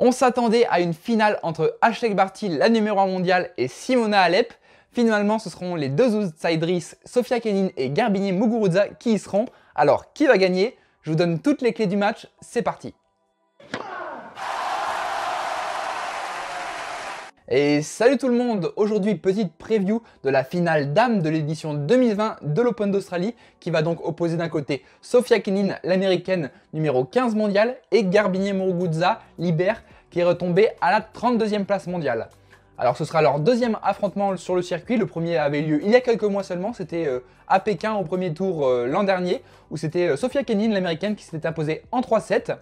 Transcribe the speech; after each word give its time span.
On 0.00 0.12
s'attendait 0.12 0.64
à 0.66 0.78
une 0.78 0.94
finale 0.94 1.40
entre 1.42 1.76
Ashley 1.80 2.14
Barty, 2.14 2.48
la 2.50 2.68
numéro 2.68 3.00
1 3.00 3.06
mondiale, 3.06 3.50
et 3.56 3.66
Simona 3.66 4.20
Alep. 4.20 4.54
Finalement, 4.92 5.40
ce 5.40 5.50
seront 5.50 5.74
les 5.74 5.88
deux 5.88 6.14
outsiders, 6.14 6.94
Sofia 7.04 7.40
Kenin 7.40 7.70
et 7.76 7.90
Garbinier 7.90 8.30
Muguruza, 8.30 8.88
qui 8.88 9.14
y 9.14 9.18
seront. 9.18 9.46
Alors, 9.74 10.12
qui 10.12 10.26
va 10.26 10.38
gagner? 10.38 10.76
Je 11.02 11.10
vous 11.10 11.16
donne 11.16 11.40
toutes 11.40 11.62
les 11.62 11.72
clés 11.72 11.88
du 11.88 11.96
match, 11.96 12.28
c'est 12.40 12.62
parti 12.62 12.94
Et 17.50 17.80
salut 17.80 18.18
tout 18.18 18.28
le 18.28 18.36
monde 18.36 18.72
Aujourd'hui, 18.76 19.14
petite 19.14 19.54
preview 19.54 20.02
de 20.22 20.28
la 20.28 20.44
finale 20.44 20.92
dame 20.92 21.22
de 21.22 21.30
l'édition 21.30 21.72
2020 21.72 22.36
de 22.42 22.60
l'Open 22.60 22.90
d'Australie 22.90 23.34
qui 23.58 23.70
va 23.70 23.80
donc 23.80 24.06
opposer 24.06 24.36
d'un 24.36 24.50
côté 24.50 24.84
Sofia 25.00 25.40
Kenin, 25.40 25.76
l'américaine 25.82 26.50
numéro 26.74 27.06
15 27.06 27.34
mondiale, 27.34 27.76
et 27.90 28.04
Garbinier 28.04 28.52
Muguruza, 28.52 29.20
libère, 29.38 29.82
qui 30.10 30.20
est 30.20 30.24
retombée 30.24 30.68
à 30.82 30.90
la 30.90 31.00
32e 31.00 31.64
place 31.64 31.86
mondiale. 31.86 32.28
Alors 32.76 32.98
ce 32.98 33.06
sera 33.06 33.22
leur 33.22 33.40
deuxième 33.40 33.78
affrontement 33.82 34.36
sur 34.36 34.54
le 34.54 34.60
circuit. 34.60 34.98
Le 34.98 35.06
premier 35.06 35.38
avait 35.38 35.62
lieu 35.62 35.80
il 35.82 35.90
y 35.90 35.96
a 35.96 36.02
quelques 36.02 36.24
mois 36.24 36.42
seulement, 36.42 36.74
c'était 36.74 37.06
euh, 37.06 37.20
à 37.48 37.60
Pékin 37.60 37.94
au 37.94 38.04
premier 38.04 38.34
tour 38.34 38.66
euh, 38.66 38.86
l'an 38.86 39.04
dernier, 39.04 39.42
où 39.70 39.78
c'était 39.78 40.08
euh, 40.08 40.16
Sophia 40.18 40.44
Kenin, 40.44 40.68
l'américaine, 40.68 41.16
qui 41.16 41.24
s'était 41.24 41.48
imposée 41.48 41.80
en 41.92 42.02
3-7. 42.02 42.58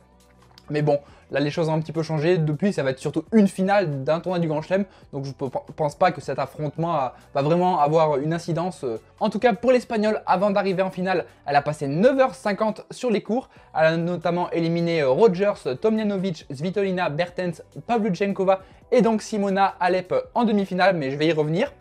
Mais 0.71 0.83
bon, 0.83 0.99
là 1.31 1.41
les 1.41 1.51
choses 1.51 1.69
ont 1.69 1.75
un 1.75 1.81
petit 1.81 1.93
peu 1.93 2.03
changé. 2.03 2.39
Depuis, 2.39 2.73
ça 2.73 2.83
va 2.83 2.91
être 2.91 2.99
surtout 2.99 3.25
une 3.33 3.49
finale 3.49 4.05
d'un 4.05 4.21
tournoi 4.21 4.39
du 4.39 4.49
Grand 4.49 4.63
Chelem. 4.63 4.85
Donc 5.13 5.25
je 5.25 5.31
ne 5.31 5.49
pense 5.49 5.95
pas 5.95 6.13
que 6.13 6.21
cet 6.21 6.39
affrontement 6.39 7.11
va 7.35 7.43
vraiment 7.43 7.81
avoir 7.81 8.19
une 8.19 8.33
incidence. 8.33 8.85
En 9.21 9.31
tout 9.31 9.39
cas, 9.39 9.53
pour 9.53 9.73
l'Espagnol, 9.73 10.23
avant 10.27 10.51
d'arriver 10.51 10.83
en 10.83 10.91
finale, 10.91 11.27
elle 11.47 11.57
a 11.57 11.63
passé 11.63 11.89
9h50 11.89 12.83
sur 12.91 13.11
les 13.11 13.23
cours. 13.23 13.49
Elle 13.75 13.85
a 13.85 13.97
notamment 13.97 14.51
éliminé 14.51 15.03
Rogers, 15.03 15.79
Tomjanovic, 15.81 16.47
Svitolina, 16.53 17.09
Bertens, 17.11 17.63
Pavluchenkova 17.87 18.61
et 18.93 19.03
donc 19.03 19.23
Simona 19.23 19.75
Alep 19.81 20.15
en 20.35 20.45
demi-finale. 20.45 20.97
Mais 20.97 21.11
je 21.11 21.17
vais 21.17 21.27
y 21.27 21.33
revenir. 21.33 21.73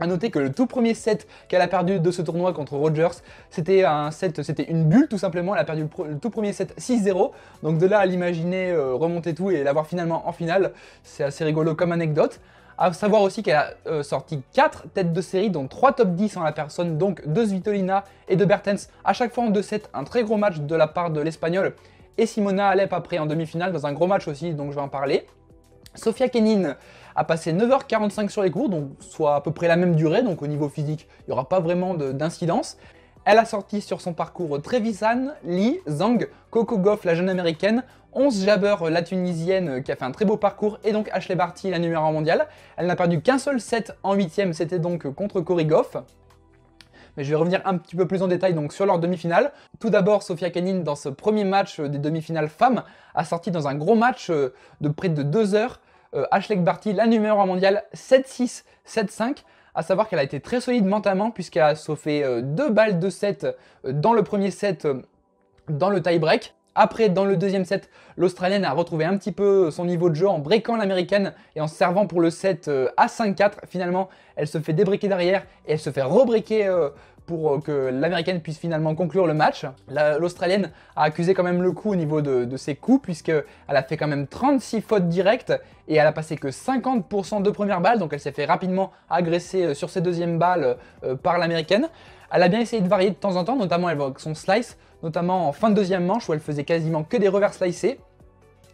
A 0.00 0.06
noter 0.06 0.30
que 0.30 0.38
le 0.38 0.52
tout 0.52 0.66
premier 0.66 0.94
set 0.94 1.26
qu'elle 1.48 1.60
a 1.60 1.68
perdu 1.68 2.00
de 2.00 2.10
ce 2.10 2.22
tournoi 2.22 2.52
contre 2.52 2.76
Rogers, 2.76 3.20
c'était 3.50 3.84
un 3.84 4.10
set, 4.10 4.42
c'était 4.42 4.64
une 4.64 4.84
bulle 4.84 5.08
tout 5.08 5.18
simplement. 5.18 5.54
Elle 5.54 5.60
a 5.60 5.64
perdu 5.64 5.86
le, 6.04 6.18
tout 6.18 6.30
premier 6.30 6.52
set 6.52 6.74
6-0. 6.78 7.30
Donc 7.62 7.78
de 7.78 7.86
là 7.86 7.98
à 7.98 8.06
l'imaginer 8.06 8.70
euh, 8.70 8.94
remonter 8.94 9.34
tout 9.34 9.50
et 9.50 9.62
l'avoir 9.62 9.86
finalement 9.86 10.28
en 10.28 10.32
finale, 10.32 10.72
c'est 11.02 11.24
assez 11.24 11.44
rigolo 11.44 11.74
comme 11.74 11.92
anecdote. 11.92 12.40
A 12.78 12.92
savoir 12.92 13.22
aussi 13.22 13.42
qu'elle 13.42 13.56
a 13.56 13.74
euh, 13.86 14.02
sorti 14.02 14.42
4 14.54 14.88
têtes 14.94 15.12
de 15.12 15.20
série, 15.20 15.50
dont 15.50 15.68
3 15.68 15.92
top 15.92 16.14
10 16.14 16.36
en 16.38 16.42
la 16.42 16.52
personne, 16.52 16.98
donc 16.98 17.26
de 17.28 17.44
Svitolina 17.44 18.04
et 18.28 18.36
de 18.36 18.44
Bertens, 18.44 18.88
à 19.04 19.12
chaque 19.12 19.32
fois 19.32 19.44
en 19.44 19.50
2 19.50 19.62
sets. 19.62 19.82
Un 19.94 20.04
très 20.04 20.24
gros 20.24 20.36
match 20.36 20.58
de 20.58 20.74
la 20.74 20.86
part 20.86 21.10
de 21.10 21.20
l'Espagnol. 21.20 21.74
Et 22.18 22.26
Simona 22.26 22.68
Alep 22.68 22.92
après 22.92 23.18
en 23.18 23.26
demi-finale 23.26 23.72
dans 23.72 23.86
un 23.86 23.92
gros 23.92 24.06
match 24.06 24.26
aussi, 24.28 24.52
donc 24.52 24.70
je 24.70 24.76
vais 24.76 24.82
en 24.82 24.88
parler. 24.88 25.26
Sofia 25.94 26.28
Kenin 26.28 26.76
a 27.14 27.24
passé 27.24 27.52
9h45 27.52 28.28
sur 28.30 28.42
les 28.42 28.50
cours, 28.50 28.68
donc 28.68 28.90
soit 29.00 29.36
à 29.36 29.40
peu 29.40 29.50
près 29.50 29.68
la 29.68 29.76
même 29.76 29.94
durée, 29.94 30.22
donc 30.22 30.42
au 30.42 30.46
niveau 30.46 30.68
physique, 30.68 31.06
il 31.20 31.24
n'y 31.28 31.32
aura 31.32 31.48
pas 31.48 31.60
vraiment 31.60 31.94
d'incidence. 31.94 32.78
Elle 33.24 33.38
a 33.38 33.44
sorti 33.44 33.80
sur 33.80 34.00
son 34.00 34.14
parcours 34.14 34.60
Trevisan, 34.60 35.28
Lee, 35.44 35.80
Zhang, 35.88 36.28
Coco 36.50 36.78
Goff, 36.78 37.04
la 37.04 37.14
jeune 37.14 37.28
américaine, 37.28 37.84
11 38.14 38.44
Jabber, 38.44 38.76
la 38.90 39.02
tunisienne, 39.02 39.82
qui 39.82 39.92
a 39.92 39.96
fait 39.96 40.04
un 40.04 40.10
très 40.10 40.24
beau 40.24 40.36
parcours, 40.36 40.78
et 40.82 40.92
donc 40.92 41.08
Ashley 41.12 41.36
Barty, 41.36 41.70
la 41.70 41.78
numéro 41.78 42.04
1 42.04 42.12
mondiale. 42.12 42.48
Elle 42.76 42.86
n'a 42.86 42.96
perdu 42.96 43.20
qu'un 43.20 43.38
seul 43.38 43.60
set 43.60 43.96
en 44.02 44.14
8 44.14 44.52
c'était 44.52 44.78
donc 44.78 45.08
contre 45.14 45.40
Cory 45.40 45.66
Goff. 45.66 45.96
Mais 47.16 47.24
je 47.24 47.30
vais 47.30 47.36
revenir 47.36 47.60
un 47.66 47.76
petit 47.76 47.94
peu 47.94 48.06
plus 48.06 48.22
en 48.22 48.28
détail 48.28 48.54
donc 48.54 48.72
sur 48.72 48.86
leur 48.86 48.98
demi-finale. 48.98 49.52
Tout 49.78 49.90
d'abord, 49.90 50.22
Sofia 50.22 50.50
Kenin, 50.50 50.80
dans 50.80 50.96
ce 50.96 51.10
premier 51.10 51.44
match 51.44 51.78
des 51.78 51.98
demi-finales 51.98 52.48
femmes, 52.48 52.82
a 53.14 53.24
sorti 53.24 53.50
dans 53.50 53.68
un 53.68 53.74
gros 53.74 53.94
match 53.94 54.30
euh, 54.30 54.54
de 54.80 54.88
près 54.88 55.10
de 55.10 55.22
2 55.22 55.54
heures 55.54 55.80
euh, 56.14 56.26
Ashley 56.30 56.56
Barty, 56.56 56.92
la 56.92 57.06
numéro 57.06 57.40
1 57.40 57.46
mondiale, 57.46 57.84
7-6, 57.94 58.64
7-5. 58.86 59.38
À 59.74 59.82
savoir 59.82 60.08
qu'elle 60.08 60.18
a 60.18 60.22
été 60.22 60.40
très 60.40 60.60
solide 60.60 60.84
mentalement 60.84 61.30
puisqu'elle 61.30 61.62
a 61.62 61.74
sauvé 61.74 62.22
euh, 62.22 62.42
deux 62.42 62.68
balles 62.68 62.98
de 62.98 63.08
7 63.08 63.44
euh, 63.86 63.92
dans 63.92 64.12
le 64.12 64.22
premier 64.22 64.50
set 64.50 64.86
dans 65.68 65.88
le 65.88 66.02
tie-break. 66.02 66.54
Après, 66.74 67.08
dans 67.08 67.24
le 67.24 67.36
deuxième 67.36 67.64
set, 67.66 67.90
l'Australienne 68.16 68.64
a 68.64 68.72
retrouvé 68.72 69.04
un 69.04 69.16
petit 69.16 69.32
peu 69.32 69.70
son 69.70 69.84
niveau 69.84 70.08
de 70.08 70.14
jeu 70.14 70.28
en 70.28 70.38
breakant 70.38 70.76
l'Américaine 70.76 71.34
et 71.54 71.60
en 71.60 71.66
servant 71.66 72.06
pour 72.06 72.20
le 72.20 72.30
set 72.30 72.70
à 72.96 73.06
5-4. 73.08 73.66
Finalement, 73.68 74.08
elle 74.36 74.46
se 74.46 74.58
fait 74.58 74.72
débreaker 74.72 75.10
derrière 75.10 75.42
et 75.66 75.72
elle 75.72 75.78
se 75.78 75.90
fait 75.90 76.00
rebreaker 76.00 76.92
pour 77.26 77.52
euh, 77.52 77.60
que 77.60 77.90
l'américaine 77.92 78.40
puisse 78.40 78.58
finalement 78.58 78.94
conclure 78.94 79.26
le 79.26 79.34
match. 79.34 79.66
L'australienne 80.18 80.70
a 80.96 81.04
accusé 81.04 81.34
quand 81.34 81.42
même 81.42 81.62
le 81.62 81.72
coup 81.72 81.90
au 81.90 81.96
niveau 81.96 82.20
de, 82.20 82.56
ses 82.56 82.74
coups 82.74 83.02
puisqu'elle 83.02 83.44
a 83.68 83.82
fait 83.82 83.96
quand 83.96 84.08
même 84.08 84.26
36 84.26 84.80
fautes 84.80 85.08
directes 85.08 85.52
et 85.88 85.96
elle 85.96 86.06
a 86.06 86.12
passé 86.12 86.36
que 86.36 86.48
50% 86.48 87.42
de 87.42 87.50
première 87.50 87.80
balle 87.80 87.98
donc 87.98 88.12
elle 88.12 88.20
s'est 88.20 88.32
fait 88.32 88.44
rapidement 88.44 88.92
agresser 89.10 89.64
euh, 89.64 89.74
sur 89.74 89.90
ses 89.90 90.00
deuxièmes 90.00 90.38
balles 90.38 90.76
euh, 91.04 91.14
par 91.16 91.38
l'américaine. 91.38 91.88
Elle 92.32 92.42
a 92.42 92.48
bien 92.48 92.60
essayé 92.60 92.80
de 92.80 92.88
varier 92.88 93.10
de 93.10 93.14
temps 93.14 93.36
en 93.36 93.44
temps, 93.44 93.56
notamment 93.56 93.88
avec 93.88 94.18
son 94.18 94.34
slice, 94.34 94.78
notamment 95.02 95.48
en 95.48 95.52
fin 95.52 95.68
de 95.68 95.74
deuxième 95.74 96.06
manche 96.06 96.28
où 96.28 96.32
elle 96.32 96.40
faisait 96.40 96.64
quasiment 96.64 97.02
que 97.02 97.18
des 97.18 97.28
revers 97.28 97.52
slicés 97.52 98.00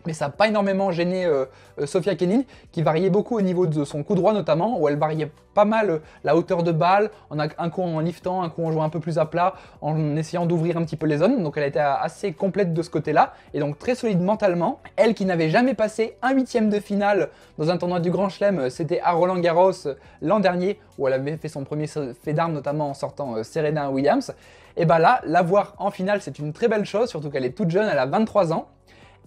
mais 0.09 0.15
ça 0.15 0.25
n'a 0.25 0.31
pas 0.31 0.49
énormément 0.49 0.91
gêné 0.91 1.27
euh, 1.27 1.45
euh, 1.79 1.85
Sofia 1.85 2.15
Kenin, 2.15 2.45
qui 2.73 2.81
variait 2.81 3.11
beaucoup 3.11 3.37
au 3.37 3.43
niveau 3.43 3.67
de 3.67 3.85
son 3.85 4.03
coup 4.03 4.15
droit 4.15 4.33
notamment, 4.33 4.81
où 4.81 4.89
elle 4.89 4.97
variait 4.97 5.31
pas 5.53 5.67
mal 5.67 5.91
euh, 5.91 5.99
la 6.25 6.35
hauteur 6.35 6.63
de 6.63 6.73
balle, 6.73 7.11
en 7.29 7.39
un 7.39 7.69
coup 7.69 7.83
en 7.83 8.01
liftant, 8.01 8.43
un 8.43 8.49
coup 8.49 8.65
en 8.65 8.73
jouant 8.73 8.85
un 8.85 8.89
peu 8.89 9.01
plus 9.01 9.19
à 9.19 9.27
plat, 9.27 9.53
en 9.83 10.17
essayant 10.17 10.47
d'ouvrir 10.47 10.79
un 10.79 10.85
petit 10.85 10.97
peu 10.97 11.05
les 11.05 11.19
zones, 11.19 11.43
donc 11.43 11.59
elle 11.59 11.65
était 11.65 11.79
assez 11.79 12.33
complète 12.33 12.73
de 12.73 12.81
ce 12.81 12.89
côté-là, 12.89 13.35
et 13.53 13.61
donc 13.61 13.79
très 13.79 13.95
solide 13.95 14.23
mentalement. 14.23 14.81
Elle 14.97 15.13
qui 15.13 15.27
n'avait 15.27 15.51
jamais 15.51 15.75
passé 15.75 16.17
un 16.23 16.33
huitième 16.33 16.71
de 16.71 16.81
finale 16.81 17.29
dans 17.59 17.71
un 17.71 17.77
tournoi 17.77 18.01
du 18.01 18.11
Grand 18.11 18.31
Chelem, 18.31 18.71
c'était 18.71 19.01
à 19.01 19.13
Roland 19.13 19.39
Garros 19.41 19.73
l'an 20.23 20.41
dernier, 20.41 20.81
où 20.97 21.07
elle 21.07 21.13
avait 21.13 21.37
fait 21.37 21.49
son 21.49 21.65
premier 21.65 21.87
fait 21.87 22.33
d'armes, 22.33 22.55
notamment 22.55 22.89
en 22.89 22.95
sortant 22.95 23.45
Serena 23.45 23.91
Williams. 23.91 24.33
Et 24.79 24.87
bah 24.87 24.99
là, 24.99 25.21
la 25.27 25.43
voir 25.43 25.75
en 25.79 25.91
finale, 25.91 26.23
c'est 26.23 26.39
une 26.39 26.55
très 26.55 26.69
belle 26.69 26.87
chose, 26.87 27.11
surtout 27.11 27.29
qu'elle 27.29 27.45
est 27.45 27.57
toute 27.57 27.69
jeune, 27.69 27.89
elle 27.93 27.99
a 27.99 28.07
23 28.07 28.55
ans. 28.55 28.69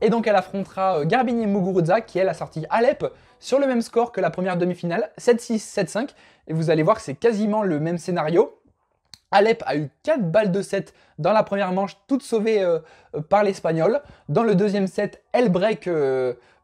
Et 0.02 0.10
donc 0.10 0.28
elle 0.28 0.36
affrontera 0.36 1.00
euh, 1.00 1.06
Garbinier 1.06 1.46
Muguruza 1.46 2.02
qui 2.02 2.20
elle 2.20 2.30
a 2.30 2.34
sorti 2.34 2.66
Alep 2.70 3.06
sur 3.40 3.60
le 3.60 3.68
même 3.68 3.82
score 3.82 4.12
que 4.12 4.20
la 4.20 4.30
première 4.30 4.58
demi-finale, 4.58 5.12
7-6, 5.20 5.58
7-5. 5.58 6.10
Et 6.48 6.54
vous 6.54 6.70
allez 6.70 6.84
voir 6.84 6.98
que 6.98 7.04
c'est 7.04 7.16
quasiment 7.16 7.64
le 7.64 7.80
même 7.80 7.98
scénario. 7.98 8.60
Alep 9.32 9.64
a 9.66 9.78
eu 9.78 9.90
4 10.04 10.32
balles 10.32 10.52
de 10.52 10.62
7 10.62 10.94
dans 11.18 11.32
la 11.32 11.44
première 11.44 11.72
manche, 11.72 11.98
toutes 12.08 12.24
sauvées 12.24 12.62
euh, 12.62 12.80
euh, 13.16 13.22
par 13.22 13.44
l'Espagnol. 13.44 14.02
Dans 14.28 14.44
le 14.44 14.56
deuxième 14.56 14.88
set, 14.88 15.24
elle 15.32 15.50
break 15.50 15.88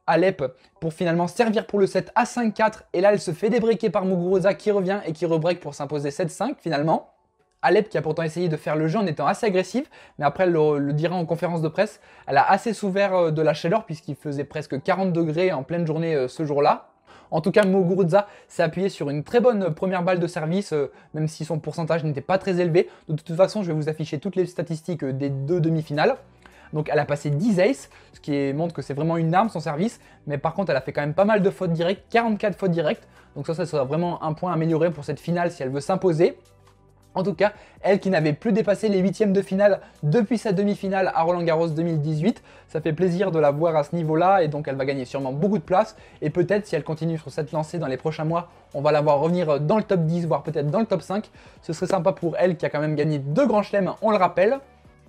Alep 0.08 0.44
pour 0.82 0.94
finalement 0.94 1.28
servir 1.28 1.68
pour 1.68 1.80
le 1.80 1.88
set 1.88 2.12
à 2.16 2.24
5-4. 2.24 2.84
Et 2.94 3.02
là, 3.02 3.12
elle 3.14 3.20
se 3.20 3.32
fait 3.32 3.50
débreaker 3.50 3.92
par 3.92 4.06
Muguruza 4.06 4.54
qui 4.54 4.72
revient 4.72 5.00
et 5.06 5.14
qui 5.14 5.26
rebreak 5.26 5.60
pour 5.60 5.76
s'imposer 5.76 6.10
7-5 6.10 6.56
finalement. 6.60 7.14
Alep 7.62 7.90
qui 7.90 7.98
a 7.98 8.02
pourtant 8.02 8.24
essayé 8.24 8.50
de 8.50 8.58
faire 8.58 8.76
le 8.76 8.88
jeu 8.88 9.00
en 9.00 9.08
étant 9.08 9.26
assez 9.26 9.46
agressive, 9.46 9.88
mais 10.20 10.26
après 10.26 10.44
elle 10.44 10.52
le, 10.52 10.94
dira 10.94 11.16
en 11.16 11.26
conférence 11.26 11.62
de 11.62 11.68
presse, 11.68 12.00
elle 12.28 12.38
a 12.38 12.50
assez 12.50 12.74
souffert 12.74 13.14
euh, 13.16 13.32
de 13.32 13.42
la 13.42 13.54
chaleur 13.54 13.86
puisqu'il 13.86 14.16
faisait 14.16 14.44
presque 14.44 14.82
40 14.82 15.12
degrés 15.12 15.52
en 15.52 15.64
pleine 15.64 15.86
journée 15.88 16.16
euh, 16.16 16.28
ce 16.28 16.46
jour-là. 16.46 16.90
En 17.30 17.42
tout 17.42 17.52
cas, 17.52 17.66
Muguruza 17.66 18.28
s'est 18.48 18.64
appuyé 18.64 18.88
sur 18.88 19.10
une 19.10 19.24
très 19.24 19.42
bonne 19.42 19.74
première 19.74 20.02
balle 20.02 20.20
de 20.20 20.28
service, 20.28 20.72
euh, 20.72 20.92
même 21.14 21.28
si 21.28 21.44
son 21.46 21.60
pourcentage 21.60 22.04
n'était 22.04 22.22
pas 22.22 22.38
très 22.38 22.62
élevé. 22.62 22.90
De 23.10 23.16
toute 23.16 23.36
façon, 23.36 23.64
je 23.64 23.68
vais 23.68 23.74
vous 23.74 23.90
afficher 23.90 24.20
toutes 24.20 24.38
les 24.38 24.46
statistiques 24.46 25.04
des 25.04 25.30
deux 25.30 25.60
demi-finales. 25.60 26.16
Donc 26.74 26.90
elle 26.92 27.00
a 27.00 27.06
passé 27.06 27.30
10 27.30 27.60
aces, 27.60 27.90
ce 28.14 28.20
qui 28.20 28.54
montre 28.54 28.74
que 28.74 28.82
c'est 28.82 28.94
vraiment 28.94 29.18
une 29.18 29.34
arme 29.34 29.50
son 29.50 29.60
service, 29.62 30.00
mais 30.26 30.38
par 30.38 30.54
contre 30.54 30.70
elle 30.70 30.78
a 30.78 30.82
fait 30.82 30.92
quand 30.92 31.02
même 31.02 31.14
pas 31.14 31.24
mal 31.24 31.42
de 31.42 31.50
fautes 31.50 31.72
directes, 31.72 32.04
44 32.10 32.58
fautes 32.58 32.72
directes, 32.72 33.08
donc 33.38 33.48
ça, 33.48 33.54
ça 33.54 33.66
sera 33.66 33.86
vraiment 33.86 34.22
un 34.22 34.34
point 34.34 34.52
amélioré 34.52 34.92
pour 34.92 35.06
cette 35.06 35.20
finale 35.20 35.52
si 35.52 35.64
elle 35.64 35.70
veut 35.70 35.80
s'imposer. 35.80 36.38
En 37.18 37.24
tout 37.24 37.34
cas, 37.34 37.54
elle 37.82 38.00
qui 38.00 38.12
n'avait 38.12 38.34
plus 38.34 38.52
dépassé 38.52 38.90
les 38.90 39.00
huitièmes 39.00 39.34
de 39.34 39.42
finale 39.42 39.80
depuis 40.04 40.38
sa 40.38 40.52
demi-finale 40.52 41.12
à 41.16 41.24
Roland 41.24 41.42
Garros 41.42 41.68
2018, 41.68 42.44
ça 42.68 42.80
fait 42.80 42.94
plaisir 42.94 43.32
de 43.32 43.40
la 43.40 43.50
voir 43.50 43.76
à 43.76 43.84
ce 43.84 43.96
niveau-là 43.96 44.44
et 44.44 44.48
donc 44.50 44.68
elle 44.68 44.76
va 44.76 44.86
gagner 44.86 45.04
sûrement 45.04 45.32
beaucoup 45.32 45.58
de 45.58 45.64
place 45.64 45.96
et 46.22 46.30
peut-être 46.30 46.68
si 46.68 46.76
elle 46.76 46.84
continue 46.84 47.18
sur 47.18 47.32
cette 47.32 47.52
lancée 47.54 47.80
dans 47.80 47.88
les 47.88 47.98
prochains 47.98 48.24
mois, 48.24 48.50
on 48.76 48.82
va 48.82 48.92
la 48.92 49.02
voir 49.02 49.20
revenir 49.20 49.60
dans 49.60 49.78
le 49.78 49.84
top 49.84 50.02
10 50.02 50.28
voire 50.28 50.44
peut-être 50.44 50.70
dans 50.70 50.80
le 50.80 50.86
top 50.86 51.02
5. 51.02 51.28
Ce 51.64 51.74
serait 51.74 51.88
sympa 51.88 52.12
pour 52.12 52.38
elle 52.38 52.56
qui 52.56 52.68
a 52.68 52.70
quand 52.70 52.82
même 52.82 52.96
gagné 52.96 53.18
deux 53.18 53.48
grands 53.48 53.64
chelems, 53.64 53.96
on 54.04 54.12
le 54.12 54.18
rappelle. 54.18 54.60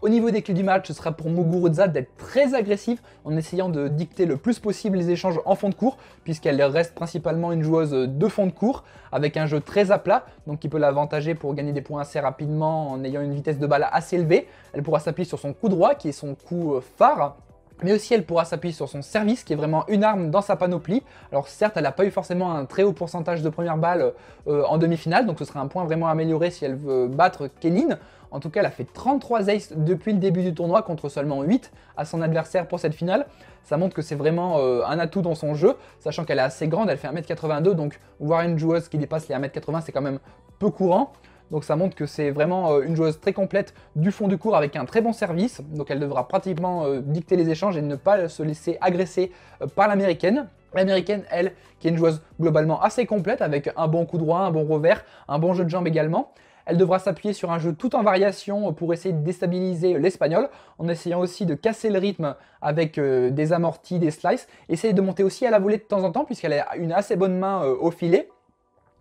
Au 0.00 0.08
niveau 0.08 0.30
des 0.30 0.42
clés 0.42 0.54
du 0.54 0.62
match, 0.62 0.86
ce 0.86 0.94
sera 0.94 1.10
pour 1.10 1.28
Muguruza 1.28 1.88
d'être 1.88 2.16
très 2.16 2.54
agressif 2.54 3.02
en 3.24 3.36
essayant 3.36 3.68
de 3.68 3.88
dicter 3.88 4.26
le 4.26 4.36
plus 4.36 4.60
possible 4.60 4.96
les 4.96 5.10
échanges 5.10 5.40
en 5.44 5.56
fond 5.56 5.70
de 5.70 5.74
cours, 5.74 5.96
puisqu'elle 6.22 6.62
reste 6.62 6.94
principalement 6.94 7.50
une 7.50 7.64
joueuse 7.64 7.90
de 7.90 8.28
fond 8.28 8.46
de 8.46 8.52
cours, 8.52 8.84
avec 9.10 9.36
un 9.36 9.46
jeu 9.46 9.60
très 9.60 9.90
à 9.90 9.98
plat, 9.98 10.24
donc 10.46 10.60
qui 10.60 10.68
peut 10.68 10.78
l'avantager 10.78 11.34
pour 11.34 11.52
gagner 11.52 11.72
des 11.72 11.82
points 11.82 12.00
assez 12.00 12.20
rapidement 12.20 12.92
en 12.92 13.02
ayant 13.02 13.22
une 13.22 13.34
vitesse 13.34 13.58
de 13.58 13.66
balle 13.66 13.88
assez 13.90 14.14
élevée. 14.14 14.46
Elle 14.72 14.84
pourra 14.84 15.00
s'appuyer 15.00 15.28
sur 15.28 15.40
son 15.40 15.52
coup 15.52 15.68
droit, 15.68 15.96
qui 15.96 16.10
est 16.10 16.12
son 16.12 16.36
coup 16.36 16.74
phare, 16.96 17.36
mais 17.82 17.92
aussi 17.92 18.14
elle 18.14 18.24
pourra 18.24 18.44
s'appuyer 18.44 18.74
sur 18.74 18.88
son 18.88 19.02
service 19.02 19.44
qui 19.44 19.52
est 19.52 19.56
vraiment 19.56 19.84
une 19.88 20.04
arme 20.04 20.30
dans 20.30 20.42
sa 20.42 20.56
panoplie. 20.56 21.02
Alors 21.32 21.48
certes, 21.48 21.76
elle 21.76 21.84
n'a 21.84 21.92
pas 21.92 22.04
eu 22.04 22.10
forcément 22.10 22.52
un 22.54 22.64
très 22.64 22.82
haut 22.82 22.92
pourcentage 22.92 23.42
de 23.42 23.48
première 23.48 23.76
balle 23.76 24.12
euh, 24.46 24.64
en 24.64 24.78
demi-finale, 24.78 25.26
donc 25.26 25.38
ce 25.38 25.44
serait 25.44 25.60
un 25.60 25.66
point 25.66 25.84
vraiment 25.84 26.08
amélioré 26.08 26.50
si 26.50 26.64
elle 26.64 26.76
veut 26.76 27.08
battre 27.08 27.48
Kenin. 27.60 27.98
En 28.30 28.40
tout 28.40 28.50
cas, 28.50 28.60
elle 28.60 28.66
a 28.66 28.70
fait 28.70 28.86
33 28.92 29.48
aces 29.48 29.72
depuis 29.74 30.12
le 30.12 30.18
début 30.18 30.42
du 30.42 30.52
tournoi 30.54 30.82
contre 30.82 31.08
seulement 31.08 31.42
8 31.42 31.72
à 31.96 32.04
son 32.04 32.20
adversaire 32.20 32.68
pour 32.68 32.78
cette 32.78 32.94
finale. 32.94 33.26
Ça 33.64 33.76
montre 33.76 33.94
que 33.94 34.02
c'est 34.02 34.14
vraiment 34.14 34.58
euh, 34.58 34.82
un 34.86 34.98
atout 34.98 35.22
dans 35.22 35.34
son 35.34 35.54
jeu, 35.54 35.76
sachant 36.00 36.24
qu'elle 36.24 36.38
est 36.38 36.42
assez 36.42 36.68
grande, 36.68 36.90
elle 36.90 36.98
fait 36.98 37.08
1m82, 37.08 37.72
donc 37.72 38.00
voir 38.20 38.42
une 38.42 38.58
joueuse 38.58 38.88
qui 38.88 38.98
dépasse 38.98 39.28
les 39.28 39.34
1m80, 39.34 39.82
c'est 39.84 39.92
quand 39.92 40.02
même 40.02 40.18
peu 40.58 40.70
courant. 40.70 41.12
Donc 41.50 41.64
ça 41.64 41.76
montre 41.76 41.96
que 41.96 42.06
c'est 42.06 42.30
vraiment 42.30 42.72
euh, 42.72 42.82
une 42.82 42.96
joueuse 42.96 43.20
très 43.20 43.32
complète 43.32 43.74
du 43.96 44.10
fond 44.10 44.28
du 44.28 44.38
cours 44.38 44.56
avec 44.56 44.76
un 44.76 44.84
très 44.84 45.00
bon 45.00 45.12
service. 45.12 45.60
Donc 45.60 45.90
elle 45.90 46.00
devra 46.00 46.28
pratiquement 46.28 46.84
euh, 46.84 47.00
dicter 47.00 47.36
les 47.36 47.50
échanges 47.50 47.76
et 47.76 47.82
ne 47.82 47.96
pas 47.96 48.28
se 48.28 48.42
laisser 48.42 48.78
agresser 48.80 49.32
euh, 49.62 49.66
par 49.66 49.88
l'américaine. 49.88 50.48
L'américaine, 50.74 51.24
elle, 51.30 51.52
qui 51.80 51.88
est 51.88 51.90
une 51.90 51.96
joueuse 51.96 52.20
globalement 52.38 52.80
assez 52.82 53.06
complète 53.06 53.40
avec 53.40 53.70
un 53.76 53.88
bon 53.88 54.04
coup 54.04 54.18
droit, 54.18 54.40
un 54.40 54.50
bon 54.50 54.66
revers, 54.66 55.02
un 55.26 55.38
bon 55.38 55.54
jeu 55.54 55.64
de 55.64 55.70
jambes 55.70 55.86
également. 55.86 56.32
Elle 56.66 56.76
devra 56.76 56.98
s'appuyer 56.98 57.32
sur 57.32 57.50
un 57.50 57.58
jeu 57.58 57.72
tout 57.72 57.96
en 57.96 58.02
variation 58.02 58.74
pour 58.74 58.92
essayer 58.92 59.14
de 59.14 59.24
déstabiliser 59.24 59.98
l'espagnol, 59.98 60.50
en 60.78 60.86
essayant 60.86 61.20
aussi 61.20 61.46
de 61.46 61.54
casser 61.54 61.88
le 61.88 61.98
rythme 61.98 62.36
avec 62.60 63.00
des 63.00 63.52
amortis, 63.54 63.98
des 63.98 64.10
slices. 64.10 64.46
Essayer 64.68 64.92
de 64.92 65.00
monter 65.00 65.24
aussi 65.24 65.46
à 65.46 65.50
la 65.50 65.58
volée 65.58 65.78
de 65.78 65.82
temps 65.82 66.04
en 66.04 66.12
temps, 66.12 66.26
puisqu'elle 66.26 66.52
a 66.52 66.76
une 66.76 66.92
assez 66.92 67.16
bonne 67.16 67.38
main 67.38 67.62
au 67.62 67.90
filet. 67.90 68.28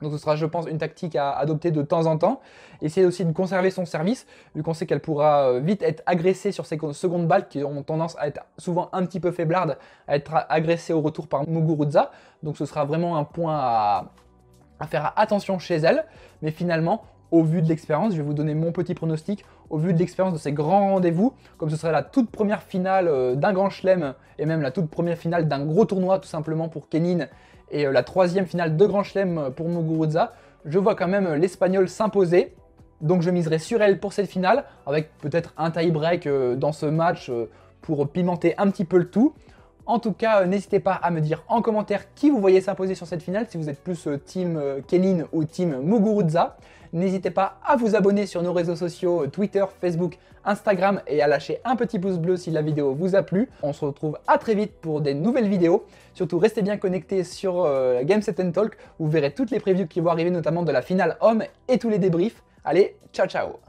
Donc 0.01 0.11
ce 0.11 0.17
sera, 0.17 0.35
je 0.35 0.45
pense, 0.45 0.67
une 0.67 0.77
tactique 0.77 1.15
à 1.15 1.31
adopter 1.31 1.71
de 1.71 1.81
temps 1.81 2.05
en 2.05 2.17
temps. 2.17 2.41
Essayer 2.81 3.05
aussi 3.05 3.25
de 3.25 3.31
conserver 3.31 3.71
son 3.71 3.85
service, 3.85 4.27
vu 4.55 4.61
qu'on 4.61 4.73
sait 4.73 4.85
qu'elle 4.85 4.99
pourra 4.99 5.49
euh, 5.49 5.59
vite 5.59 5.81
être 5.81 6.03
agressée 6.05 6.51
sur 6.51 6.65
ses 6.65 6.77
secondes 6.93 7.27
balles 7.27 7.47
qui 7.47 7.63
ont 7.63 7.81
tendance 7.83 8.15
à 8.19 8.27
être 8.27 8.41
souvent 8.57 8.89
un 8.93 9.05
petit 9.05 9.19
peu 9.19 9.31
faiblardes, 9.31 9.77
à 10.07 10.15
être 10.15 10.45
agressée 10.49 10.93
au 10.93 11.01
retour 11.01 11.27
par 11.27 11.47
Muguruza. 11.47 12.11
Donc 12.43 12.57
ce 12.57 12.65
sera 12.65 12.85
vraiment 12.85 13.17
un 13.17 13.23
point 13.23 13.57
à, 13.57 14.11
faire 14.87 15.13
attention 15.15 15.57
chez 15.57 15.77
elle. 15.77 16.05
Mais 16.43 16.51
finalement, 16.51 17.03
au 17.31 17.43
vu 17.43 17.61
de 17.61 17.67
l'expérience, 17.67 18.13
je 18.13 18.17
vais 18.17 18.23
vous 18.23 18.33
donner 18.33 18.53
mon 18.53 18.71
petit 18.71 18.93
pronostic, 18.93 19.45
au 19.69 19.77
vu 19.77 19.93
de 19.93 19.99
l'expérience 19.99 20.33
de 20.33 20.39
ces 20.39 20.51
grands 20.51 20.91
rendez-vous, 20.91 21.33
comme 21.57 21.69
ce 21.69 21.75
serait 21.75 21.91
la 21.91 22.03
toute 22.03 22.29
première 22.31 22.63
finale 22.63 23.07
euh, 23.07 23.35
d'un 23.35 23.53
grand 23.53 23.69
chelem, 23.69 24.13
et 24.39 24.45
même 24.45 24.61
la 24.61 24.71
toute 24.71 24.89
première 24.89 25.17
finale 25.17 25.47
d'un 25.47 25.65
gros 25.65 25.85
tournoi 25.85 26.19
tout 26.19 26.27
simplement 26.27 26.69
pour 26.69 26.89
Kenin 26.89 27.27
et 27.71 27.85
euh, 27.85 27.91
la 27.91 28.03
troisième 28.03 28.45
finale 28.45 28.77
de 28.77 28.85
Grand 28.85 29.03
Chelem 29.03 29.51
pour 29.55 29.69
Muguruza, 29.69 30.33
je 30.65 30.79
vois 30.79 30.95
quand 30.95 31.07
même 31.07 31.33
l'Espagnol 31.35 31.87
s'imposer. 31.89 32.53
Donc 33.01 33.21
je 33.21 33.29
miserai 33.29 33.59
sur 33.59 33.81
elle 33.81 33.99
pour 33.99 34.13
cette 34.13 34.27
finale, 34.27 34.63
avec 34.85 35.15
peut-être 35.19 35.53
un 35.57 35.69
tie-break 35.69 36.25
euh, 36.25 36.55
dans 36.55 36.71
ce 36.71 36.87
match 36.87 37.29
euh, 37.29 37.45
pour 37.81 38.09
pimenter 38.09 38.55
un 38.57 38.69
petit 38.69 38.85
peu 38.85 38.97
le 38.97 39.09
tout. 39.09 39.33
En 39.87 39.99
tout 39.99 40.11
cas, 40.11 40.45
n'hésitez 40.45 40.79
pas 40.79 40.93
à 40.93 41.09
me 41.09 41.21
dire 41.21 41.43
en 41.47 41.61
commentaire 41.61 42.13
qui 42.13 42.29
vous 42.29 42.39
voyez 42.39 42.61
s'imposer 42.61 42.93
sur 42.93 43.07
cette 43.07 43.23
finale, 43.23 43.47
si 43.49 43.57
vous 43.57 43.69
êtes 43.69 43.81
plus 43.81 44.07
team 44.25 44.61
Kenin 44.87 45.23
ou 45.31 45.45
team 45.45 45.81
Muguruza. 45.81 46.57
N'hésitez 46.93 47.31
pas 47.31 47.59
à 47.65 47.75
vous 47.75 47.95
abonner 47.95 48.25
sur 48.25 48.41
nos 48.43 48.53
réseaux 48.53 48.75
sociaux 48.75 49.27
Twitter, 49.27 49.65
Facebook, 49.81 50.17
Instagram 50.45 51.01
et 51.07 51.21
à 51.21 51.27
lâcher 51.27 51.59
un 51.65 51.75
petit 51.75 51.99
pouce 51.99 52.17
bleu 52.17 52.37
si 52.37 52.51
la 52.51 52.61
vidéo 52.61 52.93
vous 52.93 53.15
a 53.15 53.23
plu. 53.23 53.49
On 53.61 53.73
se 53.73 53.85
retrouve 53.85 54.17
à 54.27 54.37
très 54.37 54.55
vite 54.55 54.73
pour 54.81 55.01
des 55.01 55.13
nouvelles 55.13 55.49
vidéos. 55.49 55.85
Surtout 56.13 56.39
restez 56.39 56.61
bien 56.61 56.77
connectés 56.77 57.23
sur 57.23 57.63
euh, 57.65 58.03
Game 58.03 58.21
Set 58.21 58.41
Talk, 58.53 58.77
vous 58.99 59.09
verrez 59.09 59.31
toutes 59.33 59.51
les 59.51 59.59
previews 59.59 59.87
qui 59.87 59.99
vont 59.99 60.09
arriver 60.09 60.31
notamment 60.31 60.63
de 60.63 60.71
la 60.71 60.81
finale 60.81 61.17
homme 61.21 61.43
et 61.67 61.77
tous 61.77 61.89
les 61.89 61.99
débriefs. 61.99 62.41
Allez, 62.63 62.95
ciao 63.13 63.27
ciao 63.27 63.66